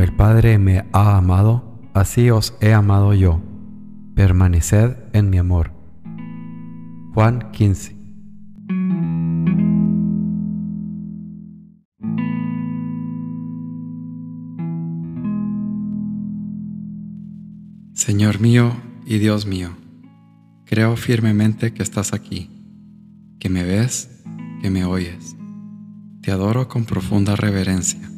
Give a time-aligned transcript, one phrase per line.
[0.00, 3.40] El Padre me ha amado, así os he amado yo.
[4.14, 5.72] Permaneced en mi amor.
[7.14, 7.98] Juan 15
[17.94, 18.72] Señor mío
[19.04, 19.70] y Dios mío,
[20.64, 22.48] creo firmemente que estás aquí,
[23.40, 24.22] que me ves,
[24.62, 25.36] que me oyes.
[26.22, 28.17] Te adoro con profunda reverencia.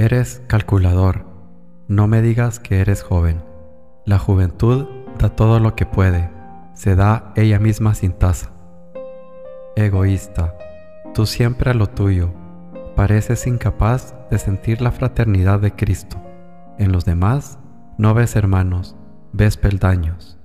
[0.00, 1.26] Eres calculador.
[1.86, 3.42] No me digas que eres joven.
[4.06, 4.86] La juventud
[5.18, 6.30] da todo lo que puede.
[6.72, 8.50] Se da ella misma sin tasa.
[9.76, 10.56] Egoísta.
[11.12, 12.32] Tú siempre a lo tuyo.
[12.96, 16.16] Pareces incapaz de sentir la fraternidad de Cristo.
[16.78, 17.58] En los demás
[17.98, 18.96] no ves hermanos,
[19.34, 20.38] ves peldaños.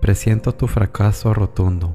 [0.00, 1.94] Presiento tu fracaso rotundo.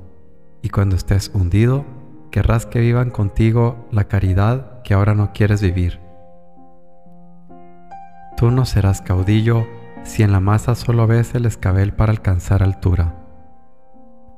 [0.61, 1.87] Y cuando estés hundido,
[2.29, 6.07] querrás que vivan contigo la caridad que ahora no quieres vivir
[8.39, 9.67] Tú no serás caudillo
[10.03, 13.17] si en la masa solo ves el escabel para alcanzar altura.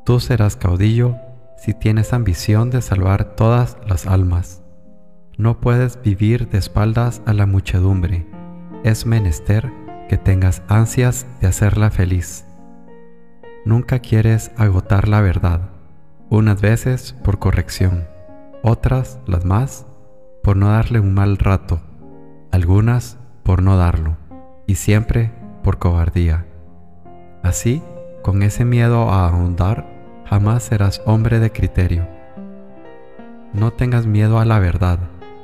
[0.05, 1.17] Tú serás caudillo
[1.55, 4.63] si tienes ambición de salvar todas las almas.
[5.38, 8.25] No puedes vivir de espaldas a la muchedumbre.
[8.83, 9.72] Es menester
[10.09, 12.47] que tengas ansias de hacerla feliz.
[13.66, 15.69] Nunca quieres agotar la verdad,
[16.31, 18.07] unas veces por corrección,
[18.63, 19.85] otras, las más,
[20.41, 21.81] por no darle un mal rato,
[22.51, 24.18] algunas por no darlo
[24.68, 25.31] y siempre
[25.63, 26.46] por cobardía.
[27.44, 27.81] Así,
[28.22, 29.85] con ese miedo a ahondar,
[30.25, 32.07] jamás serás hombre de criterio.
[33.53, 35.00] No tengas miedo a la verdad,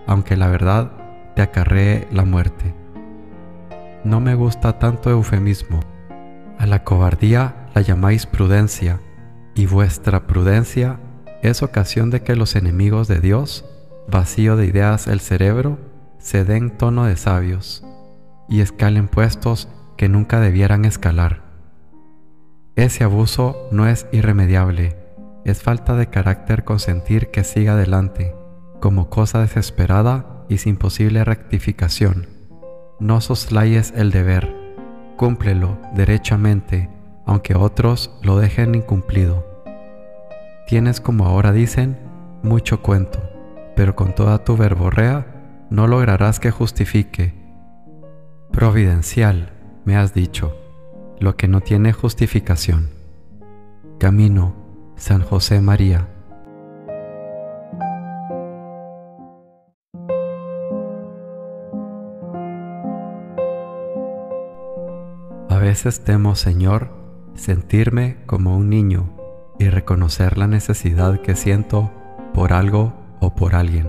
[0.06, 0.92] aunque la verdad
[1.36, 2.74] te acarree la muerte.
[4.04, 5.80] No me gusta tanto eufemismo.
[6.58, 9.02] A la cobardía la llamáis prudencia,
[9.56, 11.00] y vuestra prudencia
[11.42, 13.66] es ocasión de que los enemigos de Dios,
[14.08, 15.80] vacío de ideas el cerebro,
[16.20, 17.87] se den tono de sabios
[18.50, 21.42] y escalen puestos que nunca debieran escalar.
[22.76, 24.96] Ese abuso no es irremediable,
[25.46, 28.36] es falta de carácter consentir que siga adelante,
[28.80, 32.28] como cosa desesperada y sin posible rectificación.
[33.00, 34.54] No soslayes el deber,
[35.18, 36.90] cúmplelo derechamente,
[37.26, 39.46] aunque otros lo dejen incumplido.
[40.68, 41.98] Tienes, como ahora dicen,
[42.44, 43.22] mucho cuento,
[43.76, 47.37] pero con toda tu verborrea no lograrás que justifique
[48.52, 49.52] Providencial,
[49.86, 50.56] me has dicho,
[51.20, 52.90] lo que no tiene justificación.
[54.00, 54.56] Camino,
[54.96, 56.08] San José María.
[65.50, 66.90] A veces temo, Señor,
[67.36, 69.10] sentirme como un niño
[69.60, 71.92] y reconocer la necesidad que siento
[72.34, 73.88] por algo o por alguien.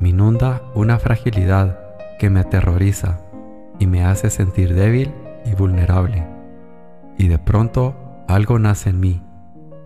[0.00, 1.78] Me inunda una fragilidad
[2.18, 3.29] que me aterroriza
[3.80, 5.12] y me hace sentir débil
[5.44, 6.24] y vulnerable.
[7.18, 7.96] Y de pronto
[8.28, 9.22] algo nace en mí.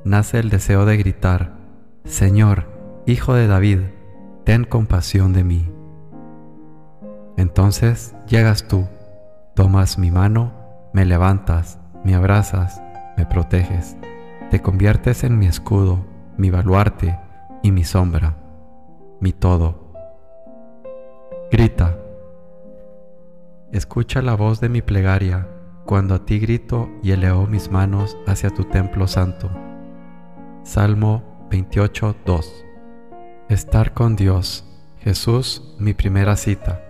[0.05, 1.55] Nace el deseo de gritar,
[2.05, 2.75] Señor,
[3.07, 3.81] Hijo de David,
[4.45, 5.71] ten compasión de mí.
[7.37, 8.87] Entonces llegas tú,
[9.55, 10.53] tomas mi mano,
[10.93, 12.83] me levantas, me abrazas,
[13.17, 13.97] me proteges,
[14.51, 16.05] te conviertes en mi escudo,
[16.37, 17.19] mi baluarte
[17.63, 18.37] y mi sombra,
[19.21, 19.93] mi todo.
[21.51, 21.97] Grita,
[23.75, 25.49] Escucha la voz de mi plegaria
[25.85, 29.51] cuando a ti grito y eleo mis manos hacia tu templo santo.
[30.63, 32.65] Salmo 28, 2.
[33.49, 34.65] Estar con Dios.
[35.01, 36.85] Jesús, mi primera cita.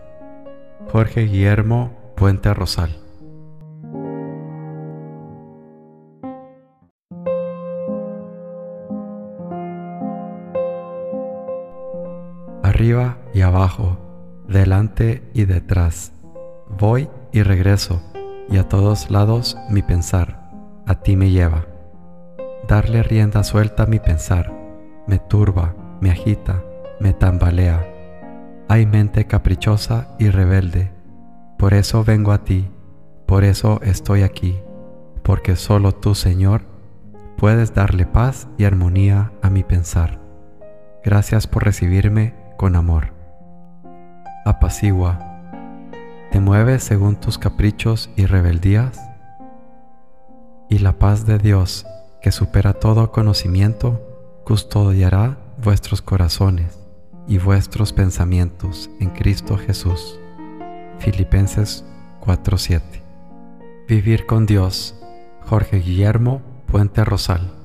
[0.93, 2.95] Jorge Guillermo Puente Rosal.
[12.63, 16.13] Arriba y abajo, delante y detrás
[16.69, 18.01] Voy y regreso,
[18.49, 20.51] y a todos lados mi pensar
[20.87, 21.67] a ti me lleva.
[22.69, 24.65] Darle rienda suelta a mi pensar
[25.07, 26.63] me turba, me agita,
[27.01, 27.85] me tambalea.
[28.69, 30.91] Hay mente caprichosa y rebelde.
[31.59, 32.71] Por eso vengo a ti,
[33.27, 34.59] por eso estoy aquí,
[35.23, 36.63] porque solo tú, Señor,
[37.37, 40.21] puedes darle paz y armonía a mi pensar.
[41.05, 43.13] Gracias por recibirme con amor.
[44.47, 45.34] Apacigua.
[46.35, 48.99] ¿Te mueves según tus caprichos y rebeldías?
[50.69, 51.87] Y la paz de Dios,
[52.21, 54.03] que supera todo conocimiento,
[54.45, 56.77] custodiará vuestros corazones
[57.29, 60.19] y vuestros pensamientos en Cristo Jesús.
[60.99, 61.85] Filipenses
[62.19, 62.83] 4:7
[63.87, 65.01] Vivir con Dios.
[65.43, 67.64] Jorge Guillermo Puente Rosal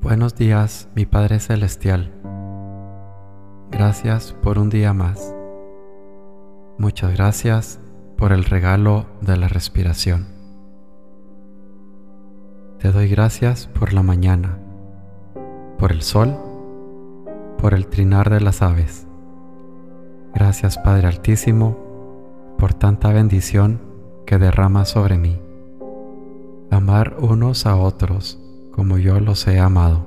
[0.00, 2.12] Buenos días, mi Padre Celestial.
[3.70, 5.34] Gracias por un día más.
[6.78, 7.80] Muchas gracias
[8.16, 10.26] por el regalo de la respiración.
[12.78, 14.58] Te doy gracias por la mañana,
[15.78, 16.36] por el sol,
[17.58, 19.06] por el trinar de las aves.
[20.34, 21.76] Gracias Padre Altísimo
[22.58, 23.95] por tanta bendición
[24.26, 25.40] que derrama sobre mí.
[26.70, 28.38] Amar unos a otros
[28.72, 30.06] como yo los he amado.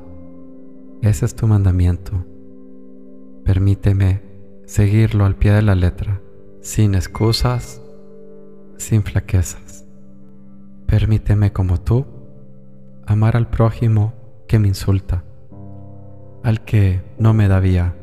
[1.01, 2.25] Ese es tu mandamiento.
[3.44, 4.21] Permíteme
[4.66, 6.21] seguirlo al pie de la letra,
[6.62, 7.81] sin excusas,
[8.77, 9.86] sin flaquezas.
[10.86, 12.06] Permíteme como tú
[13.07, 14.13] amar al prójimo
[14.48, 15.24] que me insulta,
[16.44, 17.95] al que no me da vía,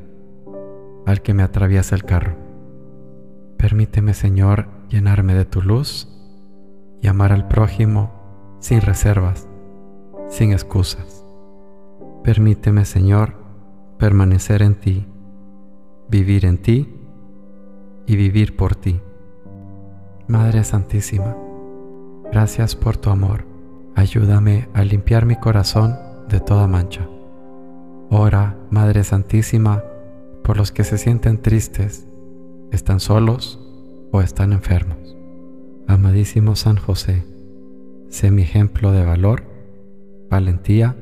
[1.07, 2.37] al que me atraviesa el carro.
[3.57, 6.09] Permíteme, Señor, llenarme de tu luz
[7.03, 8.11] y amar al prójimo
[8.61, 9.49] sin reservas
[10.29, 11.25] sin excusas.
[12.25, 13.35] Permíteme, Señor,
[13.99, 15.06] permanecer en ti,
[16.09, 16.94] vivir en ti
[18.06, 19.00] y vivir por ti.
[20.29, 21.37] Madre Santísima,
[22.32, 23.44] gracias por tu amor.
[23.94, 25.97] Ayúdame a limpiar mi corazón
[26.29, 27.09] de toda mancha.
[28.11, 29.82] Ora, Madre Santísima,
[30.43, 32.06] por los que se sienten tristes,
[32.73, 33.61] están solos
[34.21, 35.17] están enfermos.
[35.87, 37.25] Amadísimo San José,
[38.09, 39.57] sé mi ejemplo de valor
[40.29, 40.97] valentía,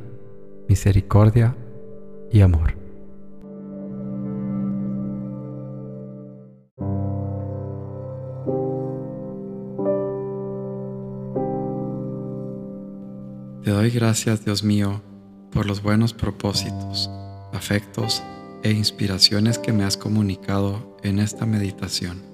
[0.69, 1.57] misericordia
[2.31, 2.77] y amor.
[13.63, 15.01] Te doy gracias, Dios mío,
[15.51, 17.11] por los buenos propósitos,
[17.53, 18.23] afectos
[18.63, 22.34] e inspiraciones que me has comunicado en esta meditación.